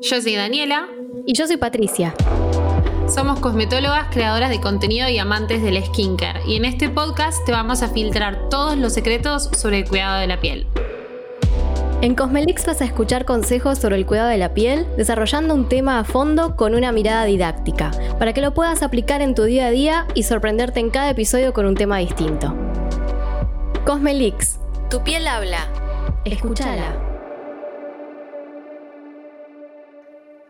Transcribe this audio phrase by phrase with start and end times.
[0.00, 0.88] Yo soy Daniela.
[1.26, 2.14] Y yo soy Patricia.
[3.08, 6.40] Somos cosmetólogas, creadoras de contenido y amantes del skincare.
[6.46, 10.26] Y en este podcast te vamos a filtrar todos los secretos sobre el cuidado de
[10.26, 10.66] la piel.
[12.02, 15.98] En Cosmelix vas a escuchar consejos sobre el cuidado de la piel, desarrollando un tema
[15.98, 19.70] a fondo con una mirada didáctica, para que lo puedas aplicar en tu día a
[19.70, 22.54] día y sorprenderte en cada episodio con un tema distinto.
[23.86, 24.58] Cosmelix,
[24.90, 25.68] tu piel habla.
[26.26, 27.13] Escúchala.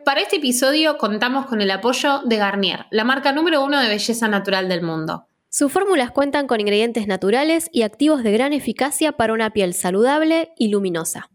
[0.04, 4.28] Para este episodio contamos con el apoyo de Garnier, la marca número uno de belleza
[4.28, 5.28] natural del mundo.
[5.48, 10.52] Sus fórmulas cuentan con ingredientes naturales y activos de gran eficacia para una piel saludable
[10.58, 11.30] y luminosa.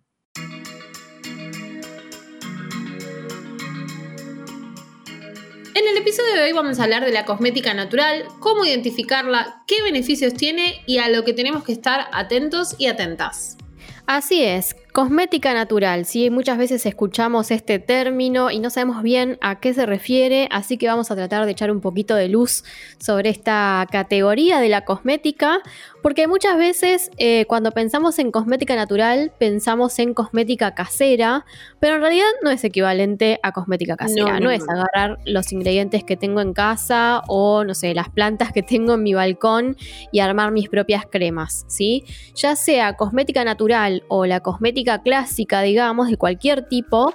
[5.74, 9.82] En el episodio de hoy vamos a hablar de la cosmética natural, cómo identificarla, qué
[9.82, 13.58] beneficios tiene y a lo que tenemos que estar atentos y atentas.
[14.06, 19.62] Así es, cosmética natural, sí, muchas veces escuchamos este término y no sabemos bien a
[19.62, 22.66] qué se refiere, así que vamos a tratar de echar un poquito de luz
[22.98, 25.62] sobre esta categoría de la cosmética,
[26.04, 31.46] porque muchas veces eh, cuando pensamos en cosmética natural pensamos en cosmética casera,
[31.80, 36.18] pero en realidad no es equivalente a cosmética casera, no, es agarrar los ingredientes que
[36.18, 39.78] tengo en casa o no sé, las plantas que tengo en mi balcón
[40.12, 42.04] y armar mis propias cremas, ¿sí?
[42.36, 47.14] Ya sea cosmética natural o la cosmética clásica, digamos, de cualquier tipo,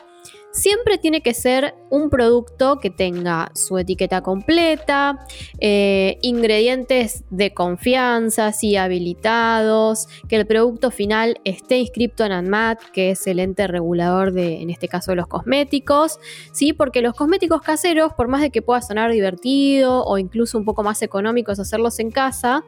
[0.54, 5.18] siempre tiene que ser un producto que tenga su etiqueta completa,
[5.58, 13.10] eh, ingredientes de confianza, sí habilitados, que el producto final esté inscrito en ANMAT, que
[13.10, 16.20] es el ente regulador de, en este caso, los cosméticos,
[16.52, 20.64] sí, porque los cosméticos caseros, por más de que pueda sonar divertido o incluso un
[20.64, 22.64] poco más económicos hacerlos en casa,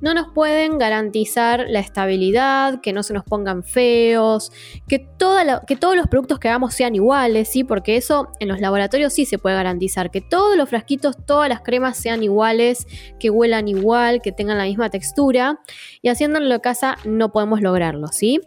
[0.00, 4.52] no nos pueden garantizar la estabilidad, que no se nos pongan feos,
[4.88, 7.64] que, todos los productos que hagamos sean iguales, ¿sí?
[7.64, 11.60] Porque eso en los laboratorios sí se puede garantizar, que todos los frasquitos, todas las
[11.60, 12.86] cremas sean iguales,
[13.18, 15.60] que huelan igual, que tengan la misma textura.
[16.02, 18.40] Y haciéndolo en casa no podemos lograrlo, ¿sí?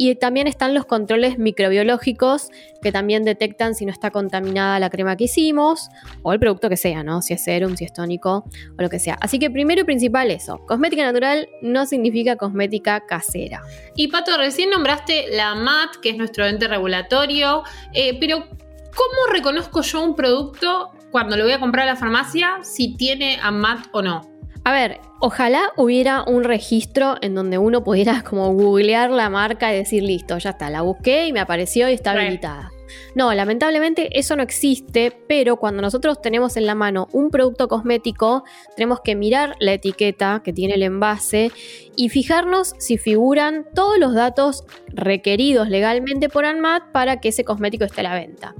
[0.00, 2.50] Y también están los controles microbiológicos
[2.80, 5.88] que también detectan si no está contaminada la crema que hicimos
[6.22, 7.20] o el producto que sea, ¿no?
[7.20, 8.44] Si es serum, si es tónico
[8.78, 9.18] o lo que sea.
[9.20, 13.60] Así que primero y principal eso, cosmética natural no significa cosmética casera.
[13.96, 19.82] Y Pato, recién nombraste la MAT, que es nuestro ente regulatorio, eh, pero ¿cómo reconozco
[19.82, 24.02] yo un producto cuando lo voy a comprar a la farmacia si tiene AMAT o
[24.02, 24.37] no?
[24.68, 29.78] A ver, ojalá hubiera un registro en donde uno pudiera como googlear la marca y
[29.78, 32.70] decir, listo, ya está, la busqué y me apareció y está habilitada.
[33.14, 38.44] No, lamentablemente eso no existe, pero cuando nosotros tenemos en la mano un producto cosmético,
[38.76, 41.50] tenemos que mirar la etiqueta que tiene el envase
[41.96, 47.84] y fijarnos si figuran todos los datos requeridos legalmente por ANMAT para que ese cosmético
[47.84, 48.54] esté a la venta.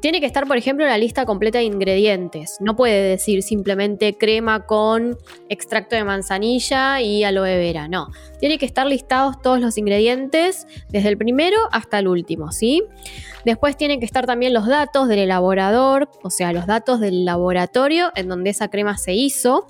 [0.00, 2.56] Tiene que estar, por ejemplo, la lista completa de ingredientes.
[2.60, 5.18] No puede decir simplemente crema con
[5.48, 7.86] extracto de manzanilla y aloe vera.
[7.86, 8.08] No.
[8.38, 12.82] Tiene que estar listados todos los ingredientes, desde el primero hasta el último, ¿sí?
[13.44, 18.10] Después tienen que estar también los datos del elaborador, o sea, los datos del laboratorio
[18.14, 19.66] en donde esa crema se hizo.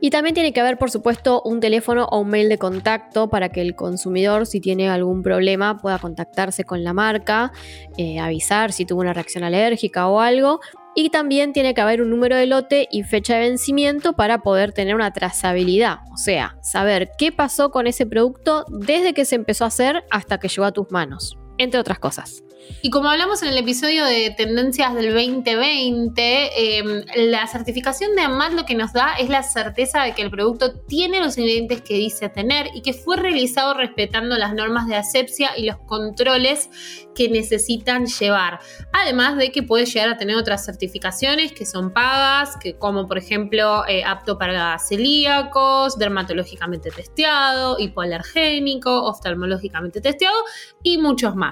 [0.00, 3.48] Y también tiene que haber, por supuesto, un teléfono o un mail de contacto para
[3.48, 7.52] que el consumidor, si tiene algún problema, pueda contactarse con la marca,
[7.96, 10.60] eh, avisar si tuvo una reacción alérgica o algo.
[10.96, 14.72] Y también tiene que haber un número de lote y fecha de vencimiento para poder
[14.72, 19.64] tener una trazabilidad, o sea, saber qué pasó con ese producto desde que se empezó
[19.64, 22.44] a hacer hasta que llegó a tus manos, entre otras cosas.
[22.82, 28.52] Y como hablamos en el episodio de tendencias del 2020, em, la certificación de AMAT
[28.52, 31.94] lo que nos da es la certeza de que el producto tiene los ingredientes que
[31.94, 36.68] dice tener y que fue realizado respetando las normas de asepsia y los controles
[37.14, 38.60] que necesitan llevar.
[38.92, 43.18] Además de que puede llegar a tener otras certificaciones que son pagas, que como por
[43.18, 50.36] ejemplo eh, apto para celíacos, dermatológicamente testeado, hipoalergénico, oftalmológicamente testeado
[50.82, 51.43] y muchos más.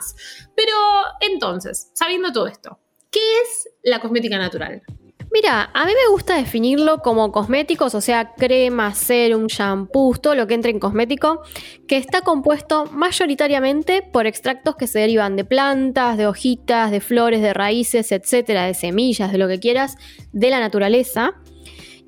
[0.56, 0.72] Pero
[1.20, 2.78] entonces, sabiendo todo esto,
[3.10, 4.82] ¿qué es la cosmética natural?
[5.32, 10.46] Mira, a mí me gusta definirlo como cosméticos, o sea, crema, serum, shampoo, todo lo
[10.46, 11.40] que entre en cosmético,
[11.88, 17.40] que está compuesto mayoritariamente por extractos que se derivan de plantas, de hojitas, de flores,
[17.40, 19.96] de raíces, etcétera, de semillas, de lo que quieras,
[20.32, 21.32] de la naturaleza,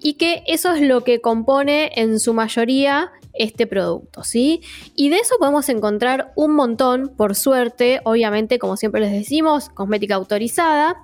[0.02, 4.62] y que eso es lo que compone en su mayoría este producto, ¿sí?
[4.94, 10.14] Y de eso podemos encontrar un montón, por suerte, obviamente, como siempre les decimos, cosmética
[10.14, 10.96] autorizada.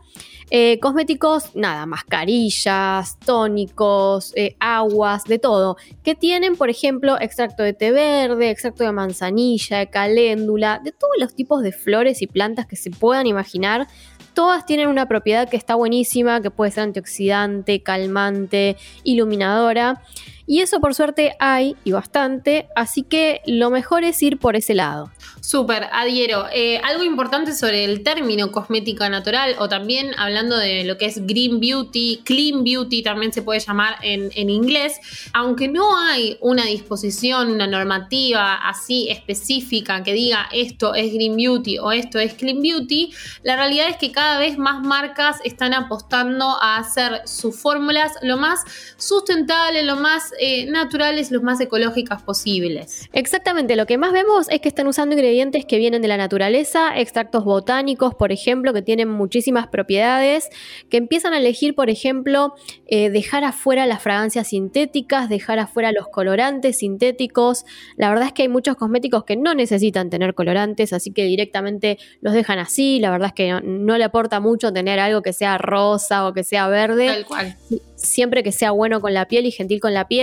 [0.52, 7.72] Eh, cosméticos, nada, mascarillas, tónicos, eh, aguas, de todo, que tienen, por ejemplo, extracto de
[7.72, 12.66] té verde, extracto de manzanilla, de caléndula, de todos los tipos de flores y plantas
[12.66, 13.86] que se puedan imaginar,
[14.34, 20.02] todas tienen una propiedad que está buenísima, que puede ser antioxidante, calmante, iluminadora.
[20.50, 24.74] Y eso por suerte hay y bastante, así que lo mejor es ir por ese
[24.74, 25.12] lado.
[25.40, 26.46] Súper, adhiero.
[26.52, 31.24] Eh, algo importante sobre el término cosmética natural o también hablando de lo que es
[31.24, 34.98] green beauty, clean beauty también se puede llamar en, en inglés,
[35.34, 41.78] aunque no hay una disposición, una normativa así específica que diga esto es green beauty
[41.78, 43.14] o esto es clean beauty,
[43.44, 48.36] la realidad es que cada vez más marcas están apostando a hacer sus fórmulas lo
[48.36, 48.64] más
[48.96, 53.10] sustentables, lo más eh, naturales, lo más ecológicas posibles.
[53.12, 56.98] Exactamente, lo que más vemos es que están usando ingredientes que vienen de la naturaleza,
[56.98, 60.48] extractos botánicos, por ejemplo, que tienen muchísimas propiedades,
[60.88, 62.54] que empiezan a elegir, por ejemplo,
[62.86, 67.66] eh, dejar afuera las fragancias sintéticas, dejar afuera los colorantes sintéticos.
[67.98, 71.98] La verdad es que hay muchos cosméticos que no necesitan tener colorantes, así que directamente
[72.22, 72.98] los dejan así.
[72.98, 76.32] La verdad es que no, no le aporta mucho tener algo que sea rosa o
[76.32, 77.08] que sea verde.
[77.08, 77.56] Tal cual
[78.02, 80.19] siempre que sea bueno con la piel y gentil con la piel.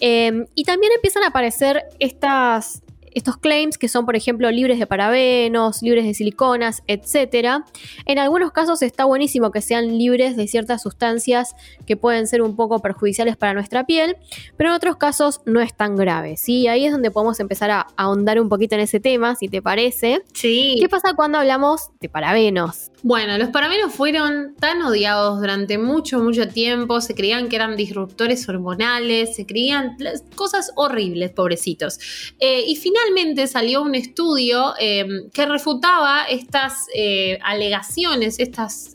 [0.00, 2.82] Eh, y también empiezan a aparecer estas,
[3.14, 7.62] estos claims que son, por ejemplo, libres de parabenos, libres de siliconas, etc.
[8.06, 11.54] En algunos casos está buenísimo que sean libres de ciertas sustancias
[11.86, 14.16] que pueden ser un poco perjudiciales para nuestra piel,
[14.56, 16.36] pero en otros casos no es tan grave.
[16.36, 16.68] ¿sí?
[16.68, 20.22] Ahí es donde podemos empezar a ahondar un poquito en ese tema, si te parece.
[20.34, 20.76] Sí.
[20.80, 22.89] ¿Qué pasa cuando hablamos de parabenos?
[23.02, 27.00] Bueno, los parabenos fueron tan odiados durante mucho, mucho tiempo.
[27.00, 29.96] Se creían que eran disruptores hormonales, se creían
[30.34, 31.98] cosas horribles, pobrecitos.
[32.38, 38.92] Eh, y finalmente salió un estudio eh, que refutaba estas eh, alegaciones, estas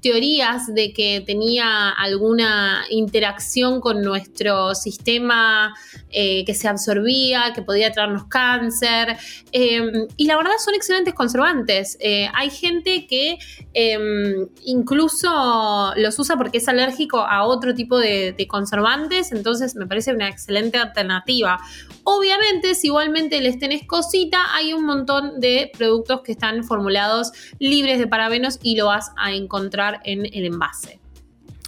[0.00, 5.74] teorías de que tenía alguna interacción con nuestro sistema
[6.10, 9.16] que se absorbía, que podía traernos cáncer.
[9.52, 11.98] y la verdad son excelentes conservantes.
[12.34, 13.38] hay gente que
[13.72, 20.12] Em, incluso los usa porque es alérgico a otro tipo de, conservantes, entonces me parece
[20.12, 21.60] una excelente alternativa.
[22.04, 27.98] Obviamente, si igualmente les tenés cosita, hay un montón de productos que están formulados libres
[27.98, 31.00] de parabenos y lo vas a encontrar en el envase.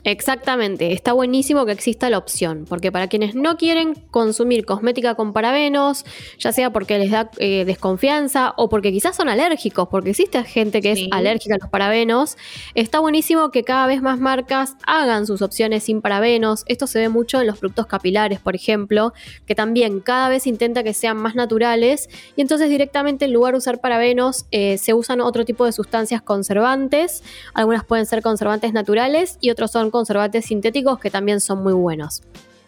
[0.04, 5.32] Exactamente, está buenísimo que exista la opción, porque para quienes no quieren consumir cosmética con
[5.32, 6.04] parabenos,
[6.40, 10.82] ya sea porque les da eh, desconfianza o porque quizás son alérgicos, porque existe gente
[10.82, 12.36] que es alérgica a los parabenos,
[12.74, 16.64] está buenísimo que cada vez más marcas hagan sus opciones sin parabenos.
[16.66, 19.12] Esto se ve mucho en los productos capilares, por ejemplo,
[19.46, 23.58] que también cada vez intenta que sean más naturales y entonces directamente en lugar de
[23.58, 27.22] usar parabenos eh, se usan otro tipo de sustancias conservantes.
[27.54, 32.22] Algunas pueden ser conservantes naturales y otros son conservantes sintéticos que también son muy buenos.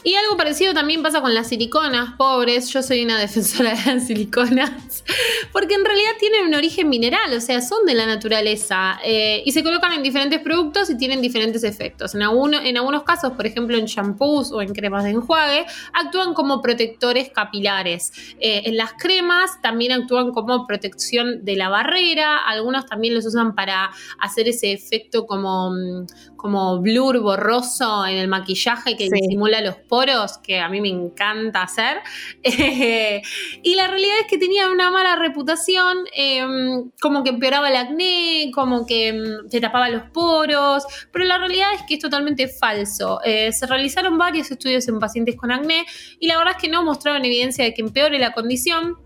[0.07, 2.69] Y algo parecido también pasa con las siliconas, pobres.
[2.69, 5.03] Yo soy una defensora de las siliconas,
[5.51, 9.53] porque en realidad tienen un origen mineral, o sea, son de la naturaleza eh, y
[9.53, 12.15] se colocan en diferentes productos y tienen diferentes efectos.
[12.15, 16.61] En, en algunos casos, por ejemplo, en shampoos o en cremas de enjuague, actúan como
[16.61, 18.13] protectores capilares.
[18.41, 22.45] Eh, en las cremas también actúan como protección de la barrera.
[22.47, 23.91] Algunos también los usan para
[24.21, 26.07] hacer ese efecto como, mm,
[26.45, 31.63] como blur borroso en el maquillaje que disimula los poros, que a mí me encanta
[31.63, 32.03] hacer.
[33.63, 38.51] y la realidad es que tenía una mala reputación, em, como que empeoraba el acné,
[38.55, 43.21] como que em, te tapaba los poros, pero la realidad es que es totalmente falso.
[43.25, 45.87] Eh, se realizaron varios estudios en pacientes con acné
[46.21, 48.99] y la verdad es que no mostraron evidencia de que empeore la condición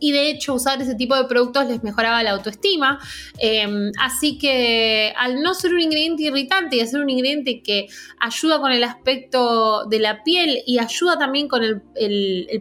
[0.00, 2.98] y de hecho usar ese tipo de productos les mejoraba la autoestima.
[3.38, 7.88] Em, así que al no ser un ingrediente irritante y a ser un ingrediente que
[8.20, 11.82] ayuda con el aspecto de la piel y ayuda también con el,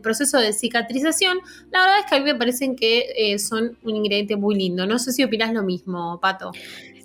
[0.02, 1.40] proceso de cicatrización,
[1.72, 4.86] la verdad es que a mí me parecen que eh, son un ingrediente muy lindo.
[4.86, 6.52] No sé si opinas lo mismo, Pato.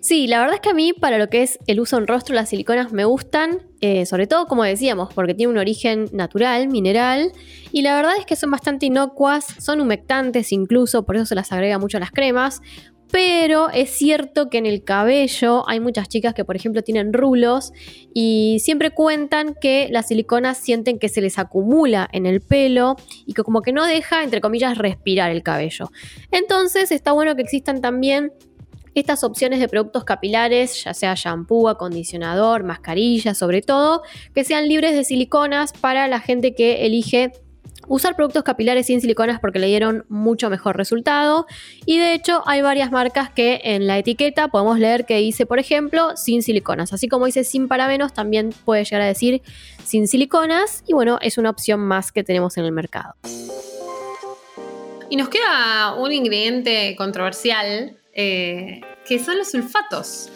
[0.07, 2.33] Sí, la verdad es que a mí para lo que es el uso en rostro
[2.33, 7.33] las siliconas me gustan, eh, sobre todo como decíamos, porque tiene un origen natural, mineral,
[7.73, 11.51] y la verdad es que son bastante inocuas, son humectantes incluso, por eso se las
[11.51, 12.63] agrega mucho a las cremas,
[13.11, 17.73] pero es cierto que en el cabello hay muchas chicas que, por ejemplo, tienen rulos
[18.15, 22.95] y siempre cuentan que las siliconas sienten que se les acumula en el pelo
[23.27, 25.91] y que como que no deja, entre comillas, respirar el cabello.
[26.31, 28.31] Entonces está bueno que existan también
[29.01, 34.03] estas opciones de productos capilares, ya sea shampoo, acondicionador, mascarilla, sobre todo,
[34.35, 37.33] que sean libres de siliconas para la gente que elige
[37.89, 41.47] usar productos capilares sin siliconas porque le dieron mucho mejor resultado.
[41.85, 45.59] Y de hecho hay varias marcas que en la etiqueta podemos leer que dice, por
[45.59, 46.93] ejemplo, sin siliconas.
[46.93, 49.43] Así como dice sin parabenos, también puede llegar a decir
[49.85, 50.83] sin siliconas.
[50.87, 53.15] Y bueno, es una opción más que tenemos en el mercado.
[55.09, 60.31] Y nos queda un ingrediente controversial eh, que son los sulfatos.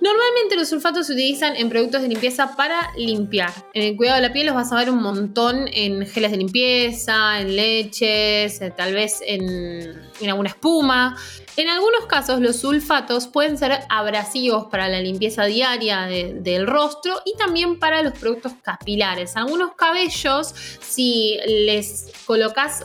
[0.00, 3.50] Normalmente los sulfatos se utilizan en productos de limpieza para limpiar.
[3.72, 6.36] En el cuidado de la piel los vas a ver un montón en geles de
[6.36, 11.16] limpieza, en leches, eh, tal vez en, alguna espuma.
[11.56, 17.34] En algunos casos los sulfatos pueden ser abrasivos para la limpieza diaria del rostro y
[17.38, 19.36] también para los productos capilares.
[19.36, 22.84] Algunos cabellos, si les colocas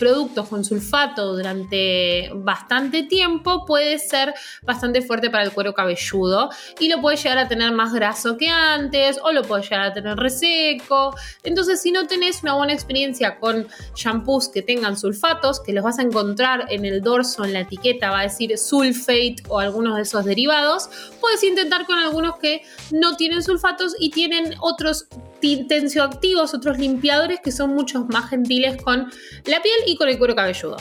[0.00, 6.48] productos con sulfato durante bastante tiempo puede ser bastante fuerte para el cuero cabelludo
[6.80, 9.92] y lo puede llegar a tener más graso que antes o lo puede llegar a
[9.92, 11.14] tener reseco.
[11.44, 15.98] Entonces, si no tenés una buena experiencia con shampoos que tengan sulfatos, que los vas
[15.98, 20.02] a encontrar en el dorso, en la etiqueta, va a decir sulfate o algunos de
[20.02, 20.88] esos derivados,
[21.20, 25.06] puedes intentar con algunos que no tienen sulfatos y tienen otros
[25.40, 29.10] tensioactivos, otros limpiadores que son mucho más gentiles con
[29.46, 30.76] la piel y con el cuero cabelludo.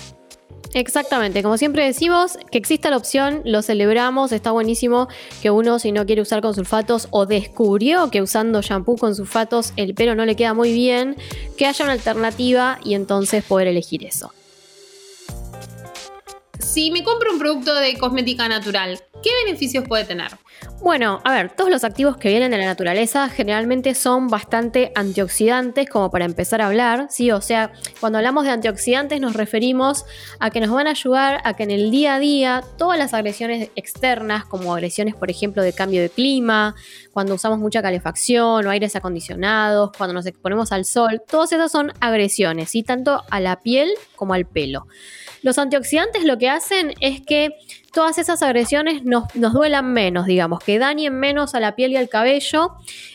[0.73, 5.07] Exactamente, como siempre decimos, que exista la opción, lo celebramos, está buenísimo
[5.41, 9.73] que uno si no quiere usar con sulfatos o descubrió que usando shampoo con sulfatos
[9.77, 11.15] el pelo no le queda muy bien,
[11.57, 14.31] que haya una alternativa y entonces poder elegir eso.
[16.59, 20.29] Si me compro un producto de cosmética natural, ¿qué beneficios puede tener?
[20.81, 25.89] Bueno, a ver, todos los activos que vienen de la naturaleza generalmente son bastante antioxidantes,
[25.89, 27.31] como para empezar a hablar, ¿sí?
[27.31, 30.05] O sea, cuando hablamos de antioxidantes nos referimos
[30.39, 33.13] a que nos van a ayudar a que en el día a día todas las
[33.13, 36.75] agresiones externas, como agresiones, por ejemplo, de cambio de clima,
[37.11, 41.91] cuando usamos mucha calefacción o aires acondicionados, cuando nos exponemos al sol, todas esas son
[41.99, 42.83] agresiones, ¿sí?
[42.83, 44.87] Tanto a la piel como al pelo.
[45.41, 47.55] Los antioxidantes lo que hacen es que
[47.93, 52.09] todas esas agresiones nos, duelan menos, digamos, que dañen menos a la piel y al
[52.09, 52.71] cabello,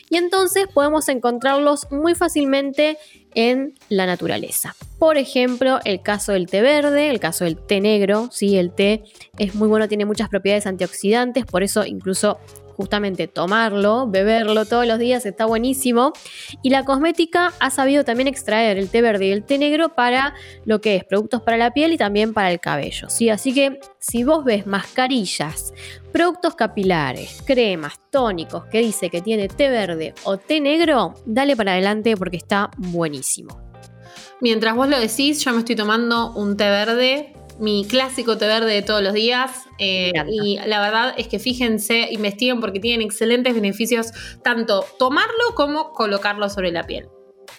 [0.09, 2.97] y entonces podemos encontrarlos muy fácilmente
[3.33, 4.75] en la naturaleza.
[4.97, 8.57] Por ejemplo, el caso del té verde, el caso del té negro, ¿sí?
[8.57, 9.03] el té
[9.37, 12.39] es muy bueno, tiene muchas propiedades antioxidantes, por eso incluso
[12.75, 16.13] justamente tomarlo, beberlo todos los días está buenísimo.
[16.61, 20.33] Y la cosmética ha sabido también extraer el té verde y el té negro para
[20.65, 23.09] lo que es productos para la piel y también para el cabello.
[23.09, 23.29] ¿sí?
[23.29, 25.73] Así que si vos ves mascarillas,
[26.11, 31.73] productos capilares, cremas, tónicos que dice que tiene té verde o té negro, dale para
[31.73, 33.61] adelante porque está buenísimo.
[34.41, 38.73] Mientras vos lo decís, yo me estoy tomando un té verde mi clásico té verde
[38.73, 39.51] de todos los días.
[39.79, 44.11] Eh, y la verdad es que fíjense, investiguen porque tienen excelentes beneficios
[44.43, 47.07] tanto tomarlo como colocarlo sobre la piel.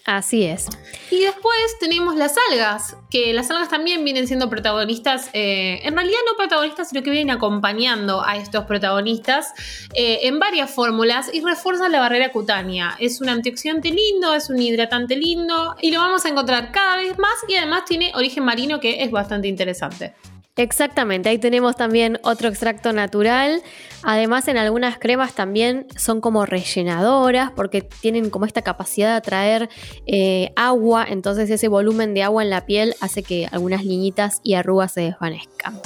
[0.07, 0.69] Así es.
[1.11, 6.19] Y después tenemos las algas, que las algas también vienen siendo protagonistas, eh, en realidad
[6.31, 9.53] no protagonistas, sino que vienen acompañando a estos protagonistas
[9.95, 12.97] eh, en varias fórmulas y refuerzan la barrera cutánea.
[13.01, 17.19] Es un antioxidante lindo, es un hidratante lindo y lo vamos a encontrar cada vez
[17.19, 20.15] más y además tiene origen marino que es bastante interesante.
[20.57, 23.63] Exactamente, ahí tenemos también otro extracto natural.
[24.03, 29.69] Además, en algunas cremas también son como rellenadoras porque tienen como esta capacidad de atraer
[30.07, 34.55] eh, agua, entonces ese volumen de agua en la piel hace que algunas liñitas y
[34.55, 35.79] arrugas se desvanezcan.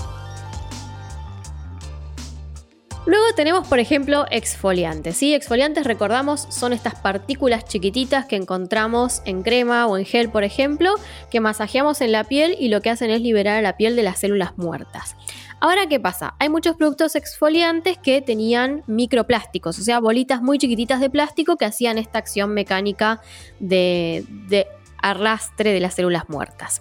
[3.10, 5.16] Luego tenemos, por ejemplo, exfoliantes.
[5.16, 5.34] ¿sí?
[5.34, 10.94] Exfoliantes, recordamos, son estas partículas chiquititas que encontramos en crema o en gel, por ejemplo,
[11.28, 14.04] que masajeamos en la piel y lo que hacen es liberar a la piel de
[14.04, 15.16] las células muertas.
[15.58, 16.36] Ahora, ¿qué pasa?
[16.38, 21.64] Hay muchos productos exfoliantes que tenían microplásticos, o sea, bolitas muy chiquititas de plástico que
[21.64, 23.20] hacían esta acción mecánica
[23.58, 24.68] de, de
[25.02, 26.80] arrastre de las células muertas.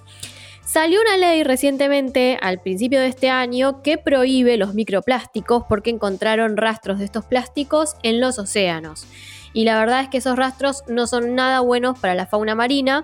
[0.69, 6.57] Salió una ley recientemente, al principio de este año, que prohíbe los microplásticos porque encontraron
[6.57, 9.07] rastros de estos plásticos en los océanos.
[9.51, 13.03] Y la verdad es que esos rastros no son nada buenos para la fauna marina.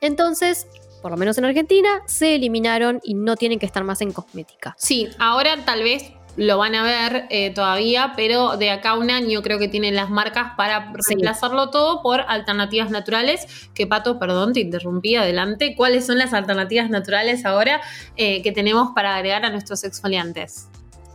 [0.00, 0.66] Entonces,
[1.00, 4.74] por lo menos en Argentina, se eliminaron y no tienen que estar más en cosmética.
[4.76, 9.10] Sí, ahora tal vez lo van a ver eh, todavía, pero de acá a un
[9.10, 13.68] año creo que tienen las marcas para reemplazarlo todo por alternativas naturales.
[13.74, 15.74] Que Pato, perdón, te interrumpí, adelante.
[15.76, 17.80] ¿Cuáles son las alternativas naturales ahora
[18.16, 20.68] eh, que tenemos para agregar a nuestros exfoliantes?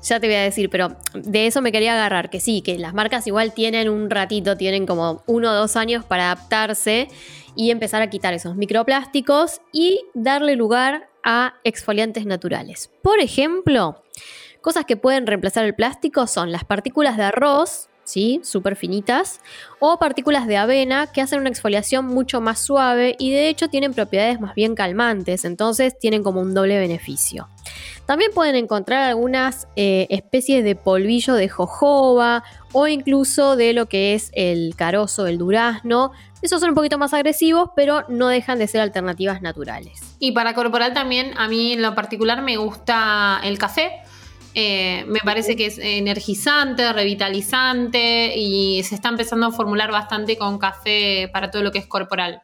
[0.03, 2.93] Ya te voy a decir, pero de eso me quería agarrar, que sí, que las
[2.93, 7.07] marcas igual tienen un ratito, tienen como uno o dos años para adaptarse
[7.55, 12.91] y empezar a quitar esos microplásticos y darle lugar a exfoliantes naturales.
[13.01, 14.02] Por ejemplo,
[14.63, 18.39] Cosas que pueden reemplazar el plástico son las partículas de arroz, ¿sí?
[18.45, 19.41] Súper finitas,
[19.81, 23.93] o partículas de avena que hacen una exfoliación mucho más suave y de hecho tienen
[23.93, 27.49] propiedades más bien calmantes, entonces tienen como un doble beneficio.
[28.05, 34.13] También pueden encontrar algunas eh, especies de polvillo de jojoba o incluso de lo que
[34.13, 36.13] es el carozo, el durazno.
[36.41, 39.99] Esos son un poquito más agresivos, pero no dejan de ser alternativas naturales.
[40.19, 44.02] Y para corporal también, a mí en lo particular me gusta el café
[44.55, 50.59] Eh, me parece que es energizante, revitalizante y se está empezando a formular bastante con
[50.59, 52.41] café para todo lo que es corporal.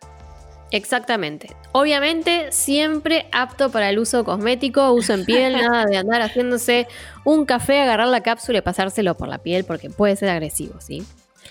[0.71, 1.55] Exactamente.
[1.71, 6.87] Obviamente, siempre apto para el uso cosmético, uso en piel, nada de andar haciéndose
[7.25, 11.03] un café, agarrar la cápsula y pasárselo por la piel porque puede ser agresivo, ¿sí?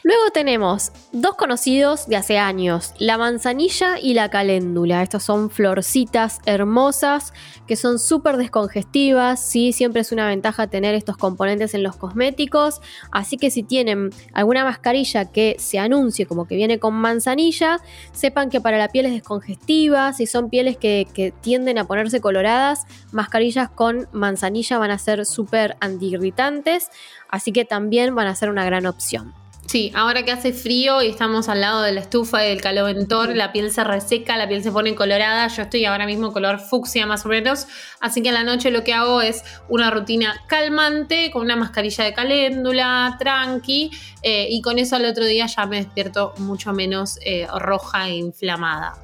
[0.05, 5.03] Luego tenemos dos conocidos de hace años, la manzanilla y la caléndula.
[5.03, 7.33] Estas son florcitas hermosas
[7.67, 9.73] que son súper descongestivas, ¿sí?
[9.73, 12.81] siempre es una ventaja tener estos componentes en los cosméticos,
[13.13, 17.81] así que si tienen alguna mascarilla que se anuncie como que viene con manzanilla,
[18.13, 21.07] sepan que para la piel es descongestiva, si son pieles que,
[21.43, 26.91] tienden a ponerse coloradas, mascarillas con manzanilla van a ser súper antiirritantes,
[27.29, 29.35] así que también van a ser una gran opción.
[29.69, 33.37] Sí, ahora que hace frío y estamos al lado de la estufa y del caloventor,
[33.37, 35.47] la piel se reseca, la piel se pone colorada.
[35.49, 37.67] Yo estoy ahora mismo color fucsia más o menos.
[38.01, 42.05] Así que en la noche lo que hago es una rutina calmante con una mascarilla
[42.05, 43.91] de caléndula, tranqui.
[44.23, 48.17] Eh, y con eso al otro día ya me despierto mucho menos eh, roja e
[48.17, 48.95] inflamada.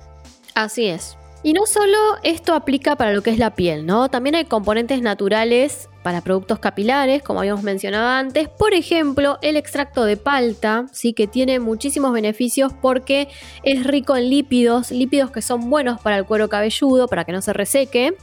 [0.54, 1.18] Así es.
[1.42, 4.08] Y no solo esto aplica para lo que es la piel, ¿no?
[4.08, 8.48] También hay componentes naturales para productos capilares, como habíamos mencionado antes.
[8.50, 11.14] Por ejemplo, el extracto de palta, ¿sí?
[11.14, 13.28] que tiene muchísimos beneficios porque
[13.62, 17.40] es rico en lípidos, lípidos que son buenos para el cuero cabelludo, para que no
[17.40, 18.14] se reseque.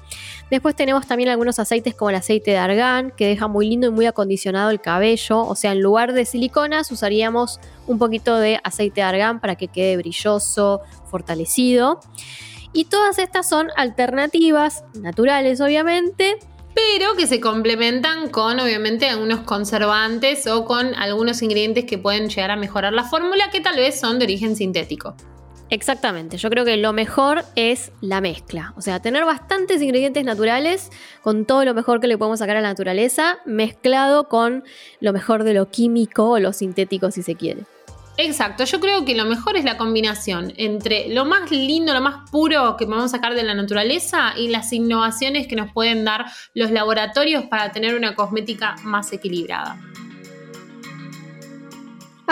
[0.52, 3.90] Después tenemos también algunos aceites como el aceite de argán, que deja muy lindo y
[3.90, 5.40] muy acondicionado el cabello.
[5.40, 9.70] O sea, en lugar de siliconas usaríamos un poquito de aceite de argán para que
[9.70, 12.00] quede brilloso, fortalecido.
[12.74, 16.38] Y todas estas son alternativas naturales, obviamente,
[16.82, 22.52] pero que se complementan con obviamente algunos conservantes o con algunos ingredientes que pueden llegar
[22.52, 25.16] a mejorar la fórmula que tal vez son de origen sintético.
[25.70, 30.90] Exactamente, yo creo que lo mejor es la mezcla, o sea, tener bastantes ingredientes naturales
[31.22, 34.66] con todo lo mejor que le podemos sacar a la naturaleza, mezclado con
[35.00, 37.64] lo mejor de lo químico o lo sintético si se quiere.
[38.18, 42.30] Exacto, yo creo que lo mejor es la combinación entre lo más lindo, lo más
[42.30, 46.72] puro que podemos sacar de la naturaleza y las innovaciones que nos pueden dar los
[46.72, 49.80] laboratorios para tener una cosmética más equilibrada.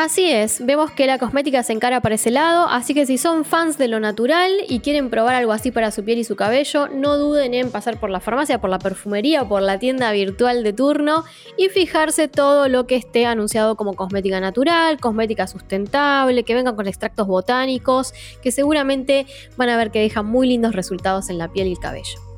[0.01, 3.43] Así es, vemos que la cosmética se encara para ese lado, así que si son
[3.43, 6.87] fans de lo natural y quieren probar algo así para su piel y su cabello,
[6.87, 10.63] no duden en pasar por la farmacia, por la perfumería o por la tienda virtual
[10.63, 11.25] de turno
[11.57, 16.87] y fijarse todo lo que esté anunciado como cosmética natural, cosmética sustentable, que vengan con
[16.87, 21.67] extractos botánicos, que seguramente van a ver que dejan muy lindos resultados en la piel
[21.67, 22.28] y el cabello.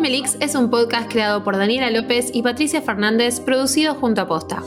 [0.00, 4.62] Cosmelix es un podcast creado por Daniela López y Patricia Fernández, producido junto a Posta.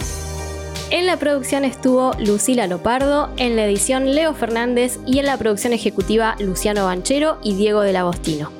[0.92, 5.74] En la producción estuvo Lucila Lopardo, en la edición Leo Fernández y en la producción
[5.74, 8.52] ejecutiva Luciano Banchero y Diego del Agostino.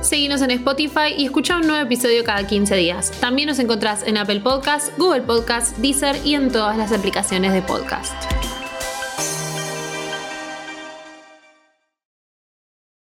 [0.00, 3.12] Seguinos en Spotify y escucha un nuevo episodio cada 15 días.
[3.20, 7.62] También nos encontrás en Apple Podcasts, Google Podcasts, Deezer y en todas las aplicaciones de
[7.62, 8.39] podcast.